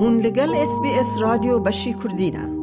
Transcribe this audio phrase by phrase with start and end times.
[0.00, 2.58] هون لگل اس بی اس رادیو بشی کردینه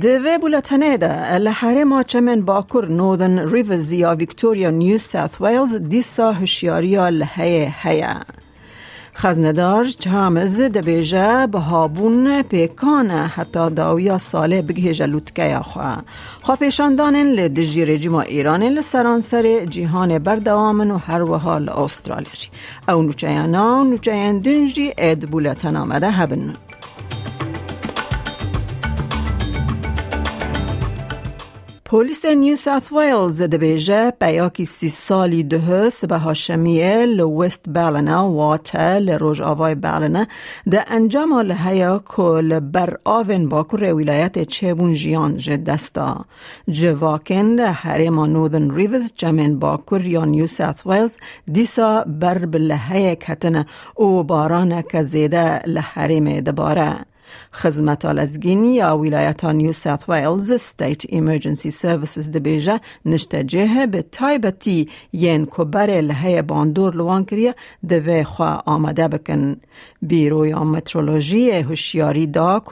[0.00, 1.38] دوی بولتنه ده.
[1.38, 8.20] لحره ما چمن باکر نودن ریورز یا ویکتوریا نیو ساوت ویلز دیسا هشیاریا لحه هیا
[9.20, 16.02] خزندار چامز دبیجه به هابون پیکانه حتی داویا ساله بگه لوتکه یا خواه
[16.42, 22.48] خواه پیشان دانن لدجی رژیم ایران لسرانسر جیهان بردوامن و هر وحال استرالیا جی.
[22.88, 26.54] او نوچه یانا نوچه دنجی اد بولتن آمده هبن.
[31.90, 39.42] پلیس نیو ساوت ویلز دبیجه بیاکی سی سالی دهست به هاشمیه لوست بالنا واتا لروج
[39.42, 40.26] آوای بالنا
[40.70, 46.24] ده انجام لحیا کل بر آون باکر ولایت چبون جیان دستا.
[46.68, 51.12] جواکن حریم نودن ریوز جمن باکر یا نیو ساوت ویلز
[51.52, 57.09] دیسا بر بلحه کتن او باران که زیده لحریم دباره.
[57.52, 63.42] خدمت آلزگینی یا ولایت نیو ساوت ویلز ستیت ایمرجنسی سرویسز دبیجه نشته
[64.02, 67.54] تایبتی ین کبر لحه باندور لوان کریه
[67.88, 69.56] دوی خواه آمده بکن.
[70.02, 70.52] بیروی
[71.62, 72.62] هوشیاری دا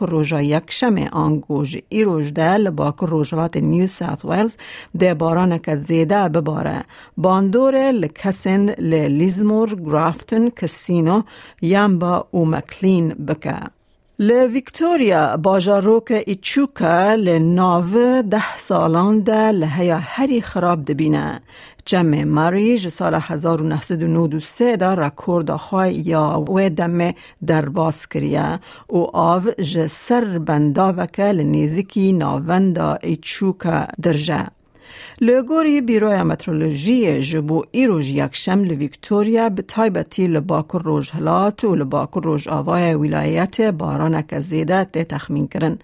[0.41, 4.57] یک شم آنگوژ ای روژ ده لبا که روژلات نیو ساوت ویلز
[4.99, 6.85] ده باران که زیده بباره.
[7.17, 8.71] باندور لکسن
[9.09, 11.23] لیزمور گرافتن کسینو
[11.63, 13.78] یمبا و مکلین بکه.
[14.21, 21.41] ل ویکتوریا باجاروک ایچوکا ل ناو ده سالان ده لحیا هری خراب دبینه
[21.87, 27.13] جمع ماری سال 1993 دا رکورد خواه یا و دم
[27.47, 34.47] در باز کریه او آو ج سر بنداوکه لنیزیکی ناوندا ایچوکا درجه
[35.21, 42.49] لگوری بیروی مترولوژی جبو ایروژ یکشم لویکتوریا به تایبتی لباکر روژ هلات و لباکر روژ
[42.49, 45.79] آوای ولایت بارانک زیده ته تخمین کرن.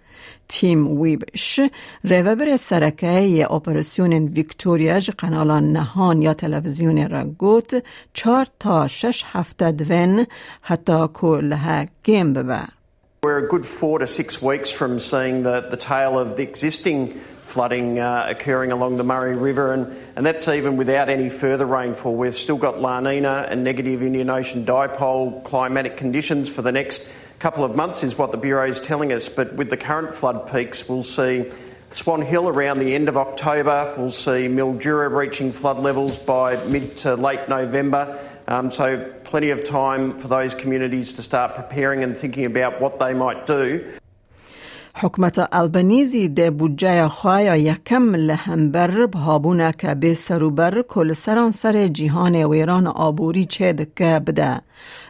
[0.49, 1.61] تیم ویبش
[2.05, 7.83] روبر سرکه ی اپراسیون ویکتوریا ج قنالان نهان یا تلویزیون را گوت
[8.15, 10.27] چار تا شش هفته دوین
[10.63, 12.61] حتی که لها گیم ببه.
[13.25, 16.99] We're a good four to six weeks from seeing the, the tail of the existing
[17.45, 22.15] flooding uh, occurring along the Murray River, and, and that's even without any further rainfall.
[22.15, 27.07] We've still got La Nina and negative Indian Ocean dipole climatic conditions for the next
[27.39, 29.29] couple of months, is what the Bureau is telling us.
[29.29, 31.51] But with the current flood peaks, we'll see
[31.91, 36.97] Swan Hill around the end of October, we'll see Mildura reaching flood levels by mid
[36.99, 38.19] to late November.
[38.49, 42.99] Um, so, plenty of time for those communities to start preparing and thinking about what
[42.99, 43.93] they might do.
[44.97, 52.35] حکمت البنیزی ده بودجه خواه یکم لهمبر بهابونه که به سروبر کل سران سر جیهان
[52.35, 54.61] ویران آبوری چه دکه بده.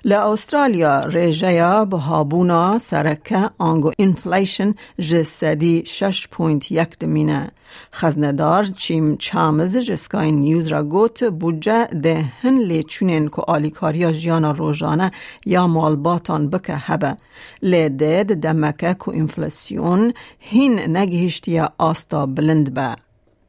[0.04, 7.50] لأسترالیا ریجه بهابونا سرکه آنگو انفلیشن جسدی 6.1 دمینه.
[7.92, 15.10] خزندار چیم چامز جسکای نیوز را گوت بودجه ده هن لیچونین که آلیکاریا جیانا روژانه
[15.46, 17.16] یا مالباتان بکه هبه.
[17.62, 19.08] لیده ده دمکه که
[20.38, 20.96] Hin
[21.78, 22.26] asta.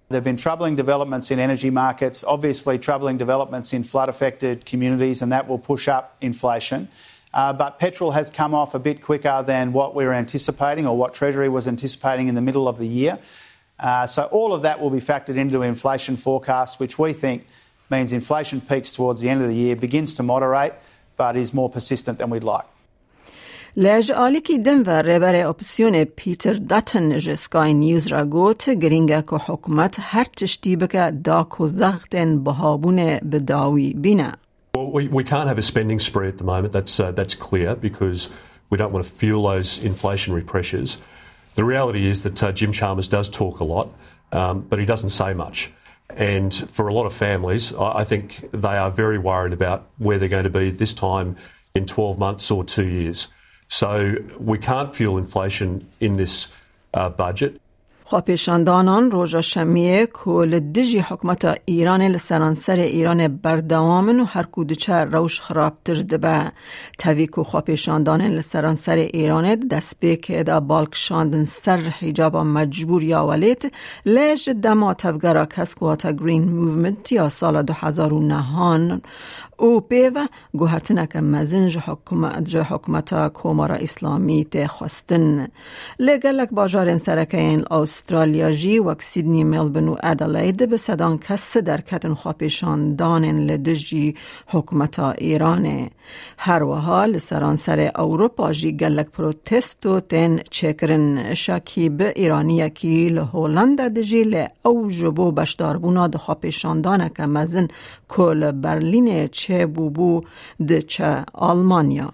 [0.07, 5.23] There have been troubling developments in energy markets, obviously, troubling developments in flood affected communities,
[5.23, 6.87] and that will push up inflation.
[7.33, 10.95] Uh, but petrol has come off a bit quicker than what we were anticipating or
[10.95, 13.17] what Treasury was anticipating in the middle of the year.
[13.79, 17.45] Uh, so, all of that will be factored into inflation forecasts, which we think
[17.89, 20.73] means inflation peaks towards the end of the year, begins to moderate,
[21.17, 22.65] but is more persistent than we'd like.
[23.76, 30.24] لج آلیکی دنور ربر اپسیون پیتر داتن جسکای نیوز را گوت گرینگه که حکومت هر
[30.24, 34.32] تشتی بکه دا کو زغتن بهابون بداوی بینه.
[34.74, 36.72] Well, we, we can't have a spending spree at the moment.
[36.72, 38.28] That's, uh, that's clear because
[38.70, 40.98] we don't want to fuel those inflationary pressures.
[41.56, 43.88] The reality is that uh, Jim Chalmers does talk a lot,
[44.32, 45.72] um, but he doesn't say much.
[46.16, 50.18] And for a lot of families, I, I think they are very worried about where
[50.18, 51.36] they're going to be this time
[51.74, 53.28] in 12 months or two years.
[53.67, 56.49] So we can't fuel inflation in this
[56.93, 57.59] uh, budget.
[58.07, 65.93] خواپیشاندانان روژا شمیه کل دجی حکمت ایران لسرانسر ایران بردوامن و هر کودچه روش خرابتر
[65.93, 66.51] دبه
[66.97, 73.71] تاویکو خواپیشاندان لسرانسر ایران دست که دا بالک شاندن سر حجاب مجبور یا ولیت
[74.05, 79.01] لیج دما تفگرا کسکواتا گرین موومنت یا سال 2009
[79.57, 85.47] او پیو گوهرتنک مزنج حکومت حکومت کومارا اسلامی ته خواستن.
[85.99, 86.49] لگلک
[86.97, 87.63] سرکه این
[87.95, 94.15] استرالیا جی وک سیدنی ملبن و ادلاید به صدان کس در کتن خواپیشان دانن لدجی
[94.47, 95.89] حکومت ایرانه
[96.37, 103.09] هر وحال سران سر اوروپا جی گلک پروتست و تن چکرن شاکی به ایرانی کی
[103.09, 107.67] لهولند دجی ل او جبو بشداربونا د خواپیشان دانه که مزن
[108.07, 110.21] کل برلین چه بوبو
[110.67, 112.09] د چه آلمانیا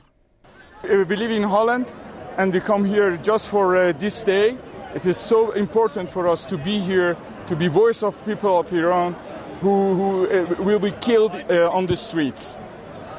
[0.83, 1.93] We live in Holland
[2.37, 4.57] and we come here just for uh, this day.
[4.93, 7.15] It is so important for us to be here,
[7.47, 9.15] to be voice of people of Iran
[9.61, 12.57] who, who uh, will be killed uh, on the streets.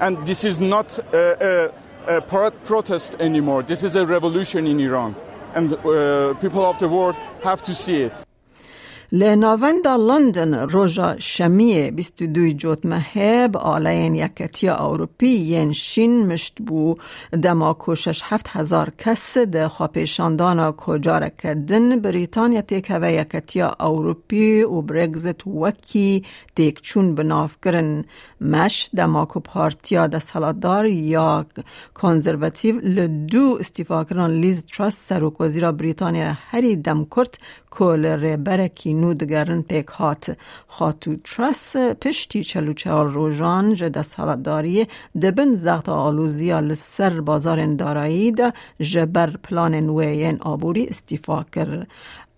[0.01, 1.73] And this is not a,
[2.07, 3.63] a, a, protest anymore.
[3.63, 5.15] This is a revolution in Iran.
[5.55, 8.25] And uh, people of the world have to see it.
[9.15, 16.95] لناوند لندن روژا شمیه 22 جوت مهب آلین یکتی اوروپی ین شین مشت بو
[17.43, 25.47] دما کوشش هفت هزار کس ده خواپیشاندان کجار کردن بریتانیا هوا یکتی اوروپی و برگزت
[25.47, 26.23] وکی
[26.57, 28.05] تیک چون بناف کرن
[28.41, 31.47] مش دما کو پارتیا ده سلادار یا
[31.95, 37.39] کنزرواتیو لدو استیفا کرن لیز ترست سروک وزیرا بریتانیا هری دم کرد
[37.71, 40.37] کل ربرکی نو دگرن پیک هات
[40.69, 43.97] خاتو ترس پشتی چلو چهار روژان جد
[44.43, 44.87] داری
[45.23, 51.87] دبن زغط آلوزیا لسر بازار دارایی ده جبر پلان نوین آبوری استیفا کر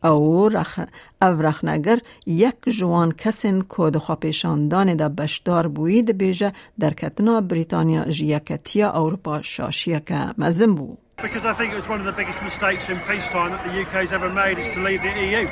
[0.04, 0.80] او رخ
[1.22, 8.92] او رخنگر یک جوان کسین کود خواپیشاندان دا بشدار بوید بیجه در کتنا بریتانیا جیکتیا
[8.92, 10.98] اروپا شاشیه که مزم بود.
[11.22, 14.12] Because I think it was one of the biggest mistakes in peacetime that the UK's
[14.12, 15.46] ever made is to leave the EU.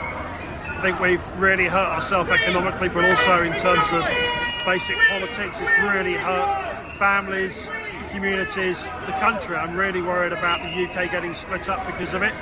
[0.82, 4.02] I think we've really hurt ourselves economically, but also in terms of
[4.64, 7.68] basic politics, it's really hurt families,
[8.10, 9.54] communities, the country.
[9.54, 12.32] I'm really worried about the UK getting split up because of it.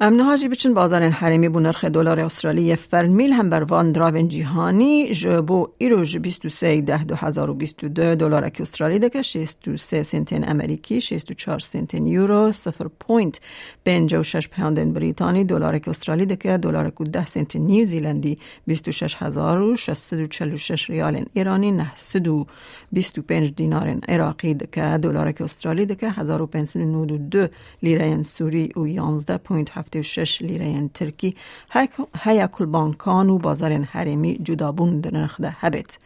[0.00, 5.68] امنهاجی بچن بازار حرمی بو نرخ دلار استرالی فرمیل هم بر وان دراون جیهانی جبو
[5.78, 14.48] ایروج 23 ده 2022 دلار که استرالی دکه 63 سنتین امریکی 64 سنتین یورو 0.56
[14.48, 18.38] پوند بریتانی دلار که استرالی دکه دلار که 10 سنت نیوزیلندی
[18.68, 27.48] 26646 ریال ایرانی 925 دینار عراقی دکه دلار که استرالی دکه 1592
[27.82, 28.86] لیره سوری و
[29.18, 31.34] 11.7 76 لیره ترکی
[32.20, 35.98] هیا کل بانکان و بازار حرمی جدابون در نرخ ده هبت.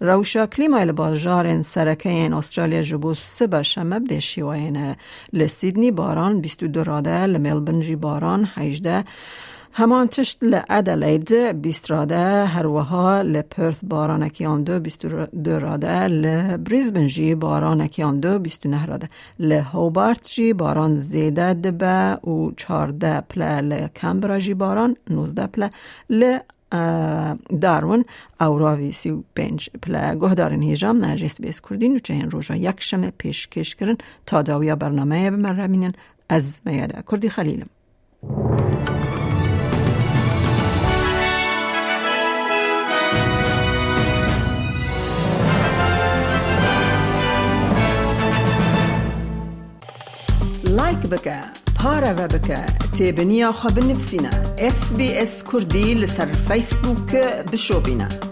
[0.00, 4.96] روشا کلیما بازار سرکه این استرالیا جبو سبا شمه بشیوین
[5.32, 9.04] لسیدنی باران 22 راده لملبن جی باران 18
[9.72, 11.32] همان تشت لعدلید
[11.62, 15.06] بیست راده هر وها لپرث بارانکی آن دو بیست
[15.44, 19.08] دو راده لبریزبن جی بارانکی آن دو بیست نه راده.
[19.38, 25.70] لهوبارت جی باران زیده دبه و چارده پله لکمبرا جی باران نوزده پله.
[26.10, 26.38] ل
[27.60, 28.04] دارون
[28.40, 30.14] او راوی سی و پنج پله.
[30.14, 33.96] گهدارن هیجام نرجس بیس کردین و چهین روژا یک شمه پیش کش کرن.
[34.26, 35.92] تا داویا برنامه بمرمینن
[36.28, 37.02] از میاده.
[37.10, 37.66] کردی خلیلم.
[50.78, 51.38] لایک بکە
[51.78, 52.60] پارەوە بکە
[52.96, 54.34] تێبنییا خە بنفسینە
[54.76, 58.27] SسBS کوردی لەسەر فیسبووکە بشۆبینە.